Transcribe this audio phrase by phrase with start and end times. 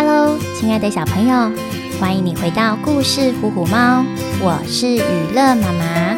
[0.00, 1.50] Hello，亲爱的小朋友，
[1.98, 4.04] 欢迎你回到故事虎虎猫，
[4.40, 5.00] 我是雨
[5.34, 6.16] 乐妈妈。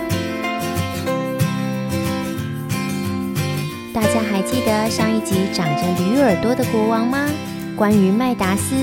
[3.94, 7.26] 大家还记得上一集长着驴耳朵的国王吗？
[7.74, 8.74] 关于麦达斯，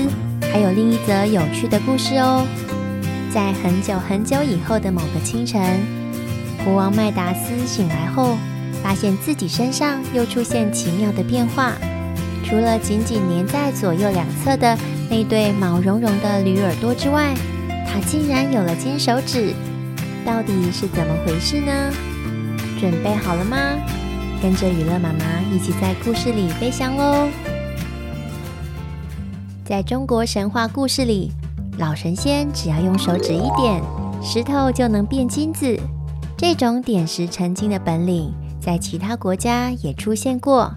[0.52, 2.44] 还有另一则有趣的故事哦。
[3.32, 5.62] 在很久很久以后的某个清晨，
[6.64, 8.36] 国王麦达斯醒来后，
[8.82, 11.74] 发现自己身上又出现奇妙的变化。
[12.48, 14.74] 除了紧紧粘在左右两侧的
[15.10, 17.34] 那对毛茸茸的驴耳朵之外，
[17.86, 19.52] 它竟然有了金手指，
[20.24, 21.92] 到底是怎么回事呢？
[22.80, 23.58] 准备好了吗？
[24.40, 27.28] 跟着雨乐妈妈一起在故事里飞翔喽！
[29.66, 31.30] 在中国神话故事里，
[31.76, 33.82] 老神仙只要用手指一点，
[34.22, 35.78] 石头就能变金子。
[36.34, 40.72] 这种点石成金的本领，在其他国家也出现过。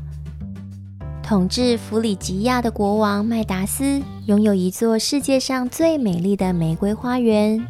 [1.32, 7.66] 统治弗里吉亚的国王麦达斯拥有一座世界上最美丽的玫瑰花园。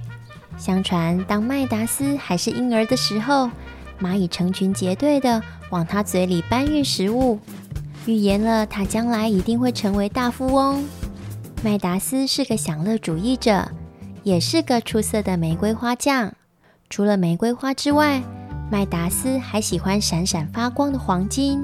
[0.58, 3.52] 相传，当麦达斯还是婴儿的时候，
[4.00, 7.38] 蚂蚁成群结队地往他嘴里搬运食物，
[8.08, 10.84] 预言了他将来一定会成为大富翁。
[11.64, 13.70] 麦达斯是个享乐主义者，
[14.24, 16.34] 也是个出色的玫瑰花匠。
[16.90, 18.24] 除了玫瑰花之外，
[18.72, 21.64] 麦达斯还喜欢闪闪发光的黄金。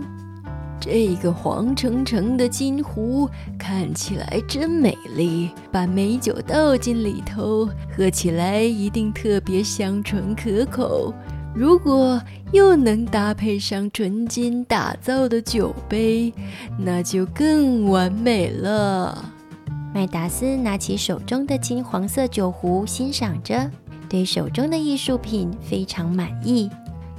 [0.80, 11.14] 这个黄澄澄的金壶看起来真美丽，把美酒倒进里头，喝起来一定特别香醇可口。
[11.56, 16.32] 如果又能搭配上纯金打造的酒杯，
[16.78, 19.26] 那就更完美了。
[19.94, 23.72] 麦达斯拿起手中的金黄色酒壶，欣赏着，
[24.08, 26.70] 对手中的艺术品非常满意。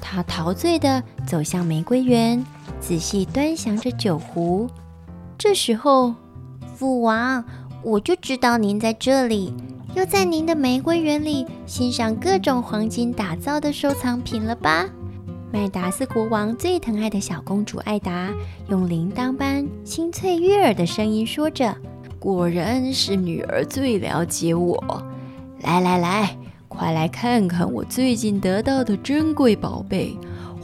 [0.00, 2.44] 他陶醉地走向玫瑰园。
[2.80, 4.68] 仔细端详着酒壶，
[5.36, 6.14] 这时候，
[6.74, 7.44] 父王，
[7.82, 9.52] 我就知道您在这里，
[9.94, 14.86] 又在您的玫瑰园里欣赏各种黄金打造的收藏品了吧？
[15.50, 18.30] 麦达斯国王最疼爱的小公主艾达，
[18.68, 21.74] 用铃铛般清脆悦耳的声音说着
[22.20, 25.02] ：“果然是女儿最了解我。
[25.62, 26.36] 来来来，
[26.68, 30.16] 快来看看我最近得到的珍贵宝贝。”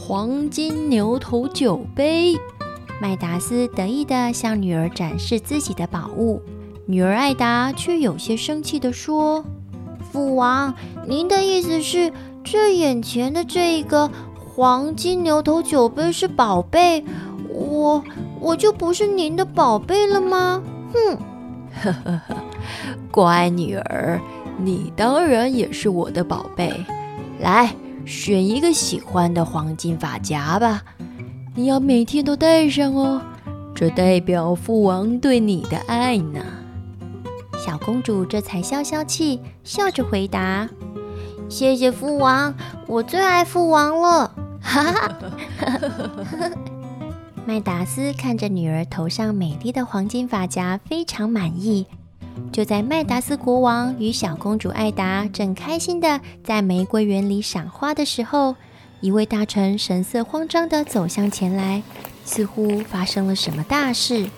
[0.07, 2.37] 黄金牛头酒杯，
[3.01, 6.43] 麦达斯得意地向女儿展示自己的宝物。
[6.85, 9.43] 女儿艾达却有些生气地说
[10.13, 10.75] ：“父王，
[11.09, 12.13] 您的意思是，
[12.45, 14.11] 这眼前的这个
[14.55, 17.03] 黄金牛头酒杯是宝贝？
[17.49, 18.05] 我
[18.41, 20.63] 我就不是您的宝贝了吗？”
[20.93, 21.17] 哼，
[21.83, 22.37] 呵呵呵，
[23.11, 24.21] 乖女儿，
[24.59, 26.85] 你当然也是我的宝贝。
[27.41, 27.75] 来。
[28.07, 30.83] 选一个喜欢的黄金发夹吧，
[31.55, 33.21] 你要每天都戴上哦，
[33.75, 36.41] 这代表父王对你的爱呢。
[37.57, 40.69] 小公主这才消消气，笑着回答
[41.49, 42.55] ：“谢谢父王，
[42.87, 45.11] 我最爱父王了。”哈哈。
[47.47, 51.87] 麦达斯看着女儿头上美丽的黄金发夹，非常满意。
[52.55, 58.55] 就在麦达斯国王与小公主艾达正开心地在玫瑰园里赏花的时候，
[59.01, 61.83] 一位大臣神色慌张地走向前来，
[62.25, 64.29] 似乎发生了什么大事。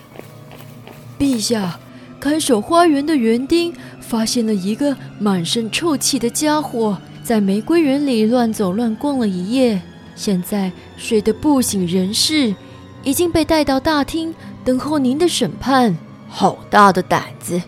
[1.19, 1.79] 陛下，
[2.19, 9.79] 看守花园的园丁发现了一个满身臭气的家伙，在玫瑰园里乱走乱逛了一夜，
[10.15, 12.55] 现在睡得不省人事，
[13.03, 14.33] 已经被带到大厅
[14.65, 15.95] 等候您的审判。
[16.27, 17.61] 好大的胆子！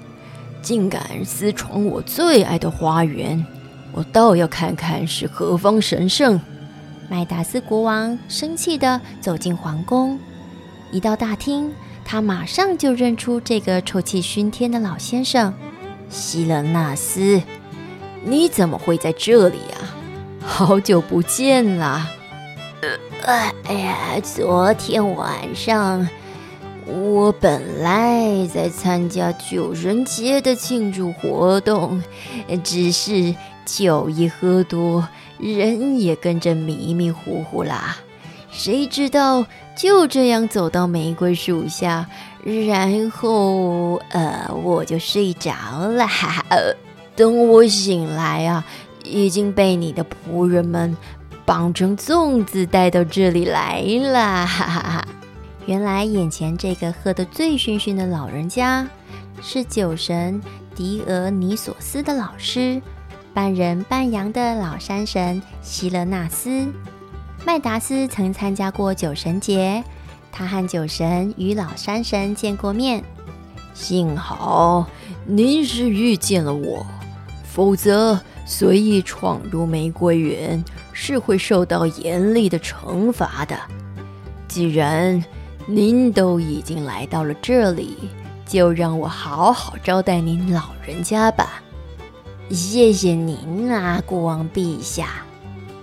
[0.61, 3.45] 竟敢私闯我最爱的花园，
[3.91, 6.39] 我倒要看看是何方神圣！
[7.09, 10.19] 麦达斯国王生气地走进皇宫，
[10.91, 11.71] 一到大厅，
[12.05, 15.53] 他马上就认出这个臭气熏天的老先生——
[16.09, 17.41] 希勒纳斯。
[18.23, 19.77] 你怎么会在这里呀？
[20.41, 22.07] 好久不见啦！
[23.23, 26.07] 呃，哎呀，昨天晚上。
[26.91, 32.01] 我本来在参加酒神节的庆祝活动，
[32.63, 35.07] 只是酒一喝多，
[35.38, 37.97] 人也跟着迷迷糊糊啦。
[38.50, 39.45] 谁知道
[39.77, 42.07] 就这样走到玫瑰树下，
[42.44, 46.07] 然后呃，我就睡着了。
[47.15, 48.65] 等我醒来啊，
[49.03, 50.97] 已经被你的仆人们
[51.45, 54.45] 绑成粽子带到这里来了。
[54.47, 55.06] 哈哈哈。
[55.69, 58.88] 原来眼前这个喝得醉醺醺的老人家，
[59.39, 60.42] 是酒神
[60.75, 62.81] 狄俄尼索斯的老师，
[63.36, 66.68] 半人半羊的老山神希勒纳斯。
[67.45, 69.83] 麦达斯曾参加过酒神节，
[70.31, 73.04] 他和酒神与老山神见过面。
[73.75, 74.88] 幸好
[75.24, 76.83] 您是遇见了我，
[77.44, 83.56] 否则随意闯入玫瑰园是会受到严厉的惩罚的。
[84.48, 85.24] 既然
[85.71, 87.95] 您都已经来到了这里，
[88.44, 91.62] 就让我好好招待您老人家吧。
[92.50, 95.24] 谢谢您啊，国王陛下。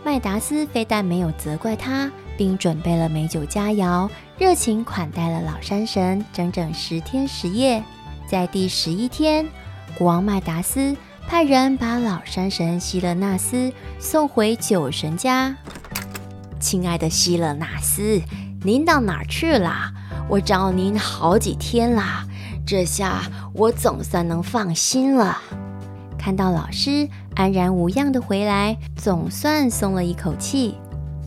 [0.04, 7.80] 麦达斯非但没有责怪他，并准备了美酒佳肴，热情款待了老山神整整十天十夜。
[8.28, 9.46] 在第十一天，
[9.96, 10.96] 国王麦达斯
[11.28, 15.54] 派人把老山神希勒纳斯送回酒神家。
[16.58, 18.20] 亲爱的希勒纳斯，
[18.62, 19.92] 您到哪儿去了？
[20.28, 22.02] 我找您好几天了，
[22.66, 23.22] 这下
[23.52, 25.38] 我总算能放心了。
[26.18, 30.74] 看到老师安然无恙地回来，总算松了一口气。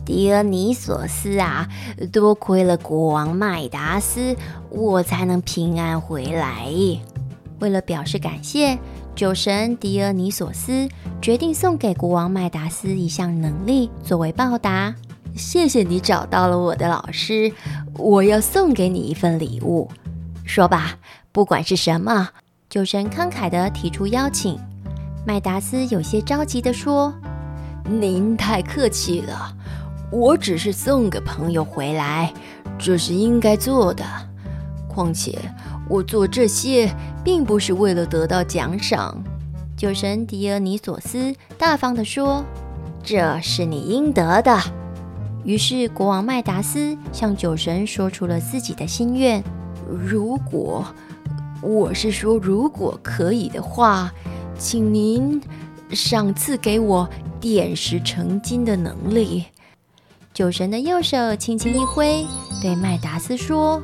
[0.04, 1.68] 狄俄尼索斯啊，
[2.12, 4.36] 多亏了国王麦达斯，
[4.68, 6.66] 我才能平安回来。
[7.60, 8.78] 为了表示感谢，
[9.14, 10.88] 酒神狄俄尼索斯
[11.22, 14.94] 决定送给国王麦达斯一项能力作为报答。
[15.36, 17.52] 谢谢你找到了我的老师，
[17.94, 19.90] 我要送给你一份礼物。
[20.44, 20.96] 说吧，
[21.32, 22.28] 不管是什么。
[22.68, 24.58] 酒神慷慨地提出邀请。
[25.26, 27.12] 麦达斯有些着急地说
[27.84, 29.54] ：“您太客气了，
[30.10, 32.32] 我只是送个朋友回来，
[32.78, 34.04] 这是应该做的。
[34.88, 35.38] 况且
[35.88, 36.92] 我做这些
[37.24, 39.16] 并不是为了得到奖赏。”
[39.76, 42.44] 酒神狄俄尼索斯大方地说
[43.02, 44.58] ：“这是你应得的。”
[45.44, 49.42] 于是国王麦达斯向酒神说出了自己的心愿
[49.88, 50.86] ：“如果，
[51.62, 54.10] 我是说，如果可以的话。”
[54.62, 55.40] 请您
[55.88, 57.08] 赏赐给我
[57.40, 59.46] 点石成金的能力。
[60.34, 62.26] 酒神的右手轻轻一挥，
[62.60, 63.82] 对麦达斯说：“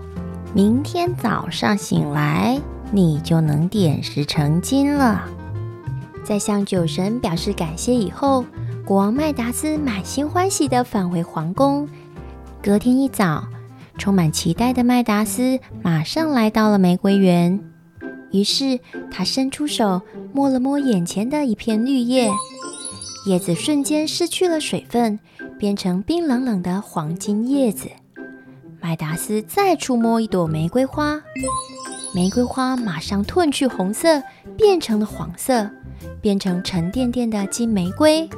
[0.53, 2.61] 明天早上醒来，
[2.93, 5.27] 你就能点石成金了。”
[6.23, 8.45] 在向酒神表示感谢以后，
[8.87, 11.89] 国王麦达斯满心欢喜地返回皇宫。
[12.63, 13.45] 隔天一早，
[13.99, 17.59] 充满期待的麦达斯马上来到了玫瑰园。
[18.31, 18.79] 于是
[19.11, 20.01] 他伸出手
[20.33, 22.31] 摸了摸眼前的一片绿叶，
[23.27, 25.19] 叶子瞬间失去了水分，
[25.59, 27.89] 变成冰冷冷的黄金叶子。
[28.81, 31.21] 麦达斯再触摸一朵玫瑰花，
[32.15, 34.23] 玫瑰花马上褪去红色，
[34.57, 35.69] 变成了黄色，
[36.21, 38.31] 变成沉甸甸的金玫瑰。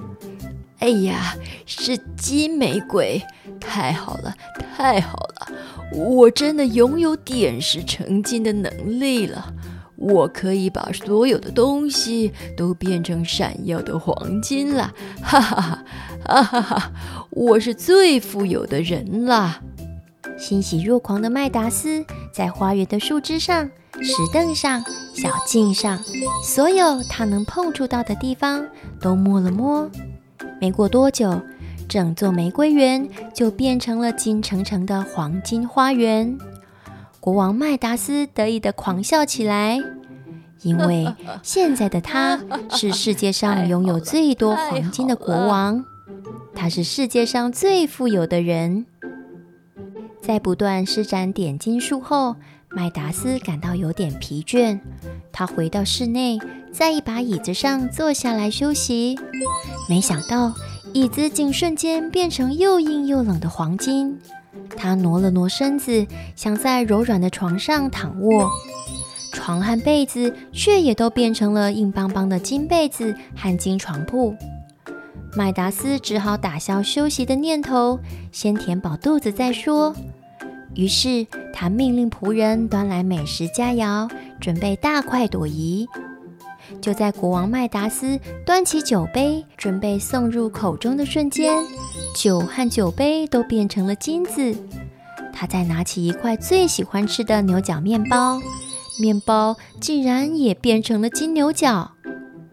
[0.81, 1.35] 哎呀，
[1.67, 3.21] 是金玫瑰！
[3.61, 4.35] 太好了，
[4.77, 5.53] 太好了！
[5.93, 9.53] 我真的拥有点石成金的能力了。
[9.97, 15.85] 我可以把所有的东西都变成闪耀的黄金了，哈哈哈，
[16.25, 16.93] 哈哈哈！
[17.31, 19.61] 我是最富有的人了。
[20.39, 23.69] 欣喜若狂的麦达斯在花园的树枝上、
[24.01, 25.99] 石凳上、小径上，
[26.45, 28.65] 所有他能碰触到的地方
[29.01, 29.91] 都摸了摸。
[30.61, 31.41] 没过多久，
[31.89, 36.37] 整座玫瑰园就变成了金澄澄的黄金花园。
[37.21, 39.79] 国王麦达斯得意的狂笑起来，
[40.63, 42.41] 因为 现在的他
[42.71, 45.85] 是世界上拥有最多黄金的国王，
[46.55, 48.87] 他是世界上最富有的人。
[50.21, 52.37] 在不断施展点金术后，
[52.71, 54.79] 麦达斯感到有点疲倦，
[55.33, 56.39] 他回到室内，
[56.71, 59.19] 在一把椅子上坐下来休息。
[59.89, 60.53] 没想到，
[60.93, 64.19] 椅子竟瞬间变成又硬又冷的黄金。
[64.77, 66.07] 他挪了挪身子，
[66.37, 68.51] 想在柔软的床上躺卧，
[69.33, 74.37] 床和被子却也都变成了硬邦邦的金被子和金床铺。
[75.35, 77.99] 麦达斯只好打消休息的念头，
[78.31, 79.95] 先填饱肚子再说。
[80.79, 84.09] 于是他命令仆人端来美食佳肴，
[84.41, 85.89] 准备大快朵颐。
[86.81, 91.53] 就在国王麦达斯端起酒杯，准备送入口中的瞬间，
[92.15, 94.55] 酒和酒杯都变成了金子。
[95.33, 98.41] 他再拿起一块最喜欢吃的牛角面包，
[99.01, 101.91] 面包竟然也变成了金牛角。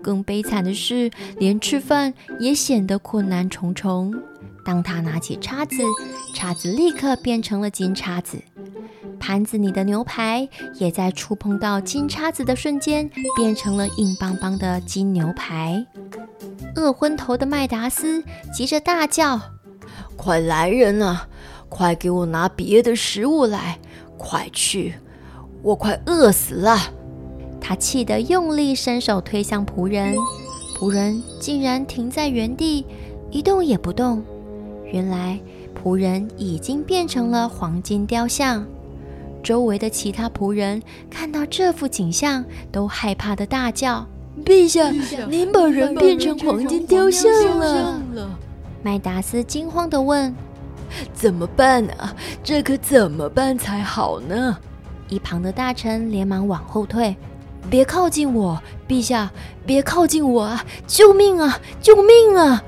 [0.02, 4.16] 更悲惨的是，连吃饭也显得困难重重。
[4.66, 5.76] 当他拿起叉子，
[6.34, 8.38] 叉子立刻变成了金叉子。
[9.20, 15.86] 盘子里的牛排也在触碰到金叉子的瞬间变成了硬邦邦的金牛排。
[16.76, 19.40] 饿昏头的麦达斯急着大叫
[20.18, 21.28] ：“快来人啊！
[21.70, 23.80] 快给我拿别的食物来！
[24.18, 24.96] 快去！
[25.62, 26.78] 我快饿死了！”
[27.62, 30.16] 他气得用力伸手推向仆人，
[30.78, 32.86] 仆人竟然停在原地
[33.32, 34.24] 一动也不动。
[34.96, 35.38] 原来
[35.84, 38.66] 仆人已经变成了黄金雕像。
[39.44, 44.08] 周围的其他仆人看到这幅景象，都害怕的大叫
[44.46, 44.90] ：“陛下，
[45.28, 48.02] 您把人变成黄金雕像了！”
[48.82, 50.34] 麦达斯惊慌地问
[51.14, 52.16] ：“怎么办啊？
[52.42, 54.58] 这可怎么办才好呢？”
[55.10, 57.14] 一旁的大臣连忙往后退
[57.70, 59.30] ：“别靠近我，陛下，
[59.66, 60.66] 别靠近我啊！
[60.88, 61.60] 救命啊！
[61.82, 62.64] 救命啊！”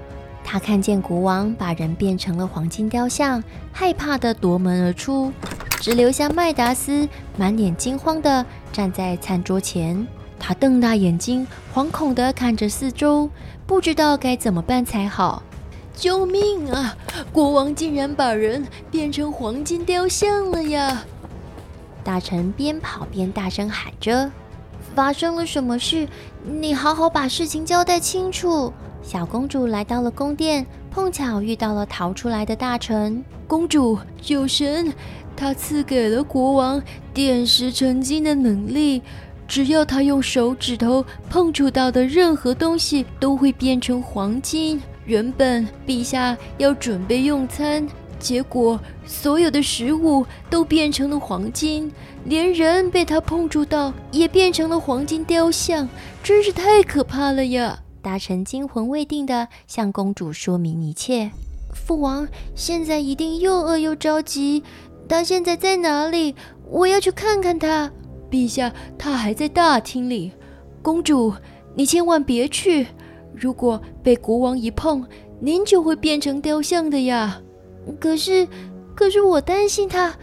[0.50, 5.34] 他看见国王把人变成了黄金雕像，害怕地夺门而出。
[5.82, 7.06] 只留下麦达斯
[7.38, 10.08] 满脸惊慌地站在餐桌前，
[10.40, 13.30] 他瞪大眼睛，惶恐地看着四周，
[13.66, 15.44] 不知道该怎么办才好。
[15.94, 16.96] 救命啊！
[17.34, 21.04] 国王竟然把人变成黄金雕像了呀！
[22.06, 24.32] 大臣边跑边大声喊着
[24.96, 26.08] ：“发生了什么事？
[26.46, 28.72] 你好好把事情交代清楚。”
[29.08, 33.24] 小公主来到了宫殿，碰巧遇到了逃出来的大臣。
[33.48, 34.94] 公主，酒神。
[35.34, 36.82] 他赐给了国王
[37.14, 39.02] 点石成金的能力，
[39.48, 44.82] 只要他用手指头碰触到的任何东西都会变成黄金。
[45.06, 47.88] 原本陛下要准备用餐，
[48.20, 51.90] 结果所有的食物都变成了黄金，
[52.26, 55.88] 连人被他碰触到也变成了黄金雕像，
[56.22, 57.80] 真是太可怕了呀！
[58.02, 61.32] 大臣惊魂未定地向公主说明一切。
[61.74, 64.64] 父王现在一定又饿又着急。
[65.08, 66.36] 他现在在哪里？
[66.70, 67.92] 我要去看看他。
[68.30, 70.32] 陛下，他还在大厅里。
[70.82, 71.34] 公主，
[71.76, 72.88] 你千万别去。
[73.34, 75.06] 如果被国王一碰，
[75.40, 77.42] 您就会变成雕像的呀。
[78.00, 78.48] 可是，
[78.96, 80.14] 可是我担心他。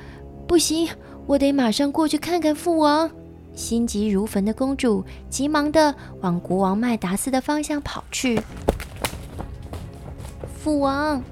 [0.47, 0.89] 不行，
[1.27, 3.11] 我得马上过去看看父王。
[3.55, 8.41] 心急如焚的公主急忙地往国王麦达斯的方向跑去。
[10.57, 11.23] 父王，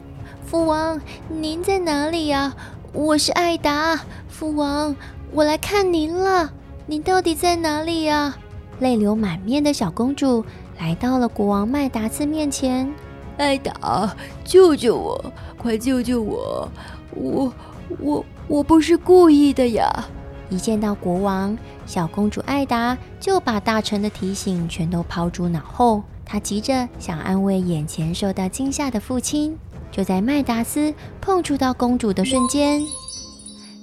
[0.46, 2.54] 父王，您在哪里呀？
[2.92, 4.94] 我是艾达，父王，
[5.32, 6.52] 我来看您了。
[6.86, 8.36] 您到底在哪里呀？
[8.80, 10.44] 泪流满面的小公主
[10.78, 12.92] 来到了国王麦达斯面前。
[13.38, 14.14] 艾达，
[14.44, 15.32] 救救我！
[15.56, 16.68] 快救救我！
[17.14, 17.52] 我
[17.98, 20.06] 我我不是故意的呀！
[20.52, 21.56] 一见到国王，
[21.86, 26.02] 小公主艾达就把大臣的提醒全都抛诸脑后。
[26.26, 29.56] 她急着想安慰眼前受到惊吓的父亲。
[29.90, 32.82] 就在麦达斯碰触到公主的瞬间，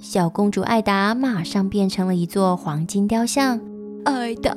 [0.01, 3.59] 小公主艾达马上变成了一座黄金雕像。
[4.05, 4.55] 艾达，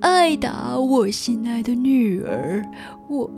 [0.00, 2.62] 艾达，我心爱的女儿，
[3.08, 3.30] 我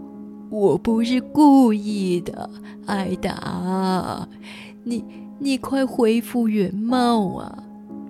[0.48, 2.50] 我不是故意的，
[2.86, 4.28] 艾达，
[4.84, 5.04] 你
[5.38, 7.62] 你快恢复原貌啊！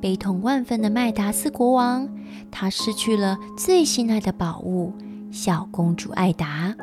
[0.02, 2.08] 悲痛万分的麦达斯国王，
[2.50, 4.92] 他失去了最心爱的宝物——
[5.30, 6.74] 小公主艾达，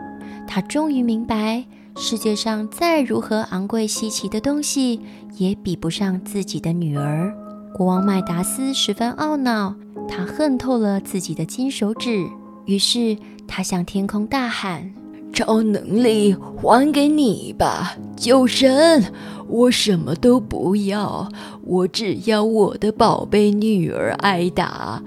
[0.47, 1.65] 他终于明白。
[1.97, 5.01] 世界上再如何昂贵稀奇的东西，
[5.35, 7.35] 也比不上自己的女儿。
[7.75, 9.75] 国王麦达斯十分懊恼，
[10.07, 12.25] 他恨透了自己的金手指。
[12.65, 14.93] 于是他向天空大喊
[15.39, 19.05] ：“超能力还给你吧，酒神！
[19.47, 21.29] 我什么都不要，
[21.63, 25.01] 我只要我的宝贝女儿艾达。”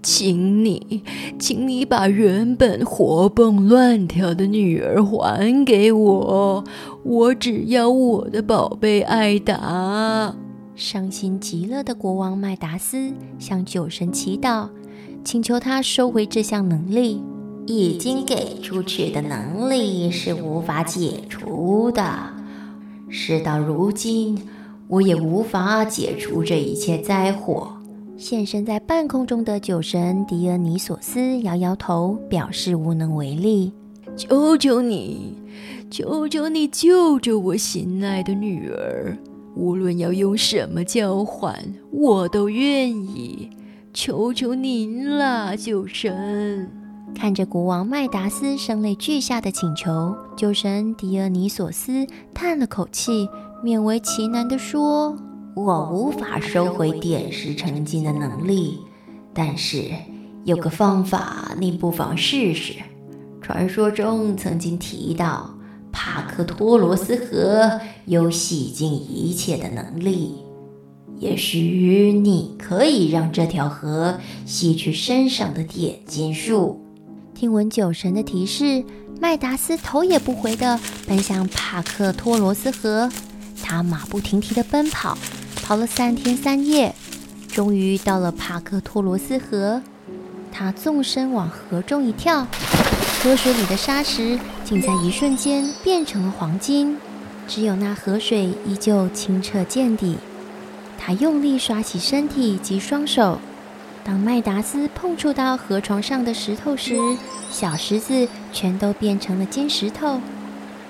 [0.00, 1.02] 请你，
[1.36, 6.64] 请你把原本活蹦乱跳的女儿还给我，
[7.02, 10.32] 我只要我的宝贝艾达。
[10.76, 14.68] 伤心极了的国王麦达斯向酒神祈祷，
[15.24, 17.20] 请求他收回这项能力。
[17.70, 22.02] 已经给出去的能力是无法解除的，
[23.08, 24.36] 事到如今，
[24.88, 27.72] 我也无法解除这一切灾祸。
[28.16, 33.72] 现身在半空中的酒神狄俄尼索斯摇摇头，表示无能为力。
[34.16, 35.36] 求求你，
[35.90, 39.16] 求求你救救我心爱的女儿！
[39.54, 41.56] 无论要用什么交换，
[41.92, 43.48] 我都愿意。
[43.94, 46.79] 求求您了，酒神！
[47.14, 53.28] 看着国王麦达斯声泪俱下的请求，酒神狄俄尼索斯叹了口气，
[53.62, 55.16] 勉为其难地说。
[55.54, 58.78] 我无法收回点石成金的能力，
[59.34, 59.90] 但是
[60.44, 62.74] 有个方法，你不妨试试。
[63.42, 65.50] 传说中曾经提到，
[65.92, 70.36] 帕克托罗斯河有洗净一切的能力，
[71.18, 76.79] 也许你可以让这条河洗去身上的点金术。
[77.40, 78.84] 听闻酒神的提示，
[79.18, 80.78] 麦达斯头也不回地
[81.08, 83.10] 奔向帕克托罗斯河，
[83.62, 85.16] 他马不停蹄地奔跑。
[85.62, 86.94] 跑了三天三夜，
[87.48, 89.80] 终于到了帕克托罗斯河。
[90.52, 92.46] 他纵身往河中一跳，
[93.22, 96.98] 河水里的沙石竟在一瞬间变成了黄金，
[97.48, 100.18] 只有那河水依旧清澈见底。
[100.98, 103.40] 他用力刷洗身体及双手。
[104.10, 106.96] 当麦达斯碰触到河床上的石头时，
[107.48, 110.20] 小石子全都变成了金石头。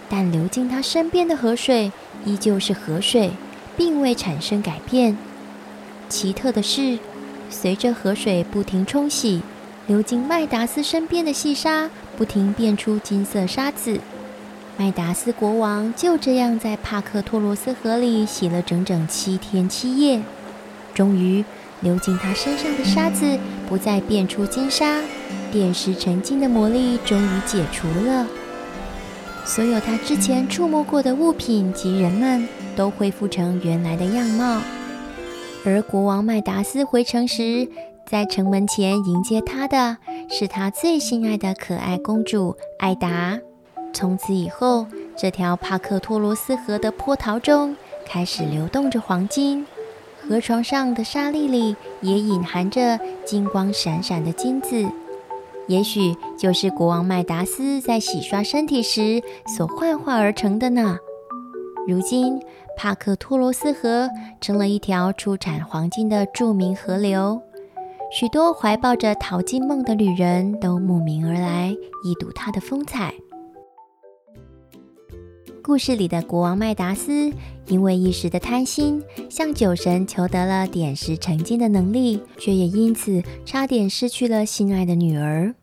[0.09, 1.93] 但流进他身边的河水
[2.25, 3.33] 依旧是河水，
[3.77, 5.19] 并未产生改变。
[6.09, 6.99] 奇特的是，
[7.51, 9.43] 随着河水不停冲洗，
[9.87, 14.01] 流进麦达斯身边的细沙不停变出金色沙子。
[14.79, 20.23] 麦达斯国王就这样在帕克托罗斯河里洗了整整七天七夜，
[20.95, 21.45] 终于
[21.81, 25.01] 流进他身上的沙子不再变出金沙，
[25.51, 28.27] 点石成金的魔力终于解除了。
[29.45, 32.47] 所有他之前触摸过的物品及人们
[32.77, 34.61] 都恢复成原来的样貌。
[35.65, 37.69] 而国王麦达斯回城时，
[38.07, 39.97] 在城门前迎接他的
[40.29, 43.39] 是他最心爱的可爱公主艾达。
[43.93, 49.67] 从此以后，这条帕克托罗斯河的波涛中开始流动着黄金，
[50.31, 52.97] 河床上的沙粒里也隐含着
[53.27, 54.89] 金光闪闪的金子，
[55.67, 59.21] 也许就是国王麦达斯在洗刷身体时
[59.57, 60.97] 所幻化而成的呢。
[61.89, 62.39] 如今，
[62.77, 64.09] 帕克托罗斯河
[64.41, 67.43] 成了一条出产黄金的著名河流，
[68.13, 73.13] 许多怀抱着淘金梦的旅人都慕名而来，一睹它的风采。
[75.71, 77.33] 故事里的国王麦达斯，
[77.69, 85.55] 因为一时的贪心，向酒神求得了点石成金的能力，却也因此差点失去了心爱的女儿。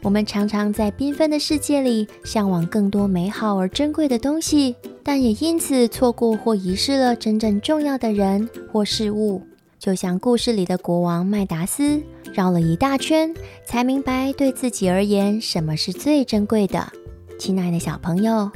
[0.00, 9.42] 我们常常在缤纷的世界里，向往更多美好而珍贵的东西，但也因此错过或遗失了真正重要的人或事物。
[9.78, 13.34] 就像故事里的国王麦达斯，绕了一大圈，
[13.66, 16.90] 才明白对自己而言，什么是最珍贵的。
[17.38, 18.50] 亲爱的小朋友。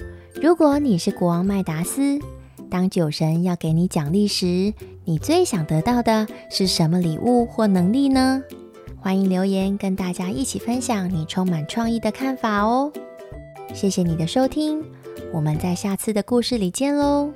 [0.47, 2.21] 如果你是国王麦达斯，
[2.71, 4.73] 当酒神要给你奖励时，
[5.05, 8.41] 你最想得到的是什么礼物或能力呢？
[9.01, 12.93] 欢迎留言跟大家一起分享你充满创意的看法哦！
[13.75, 14.85] 谢谢你的收听，
[15.33, 17.33] 我们在下次的故事里见喽。